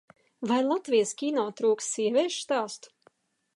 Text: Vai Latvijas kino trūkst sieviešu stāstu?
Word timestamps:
Vai 0.51 0.55
Latvijas 0.67 1.11
kino 1.19 1.45
trūkst 1.61 1.93
sieviešu 1.99 2.43
stāstu? 2.47 2.95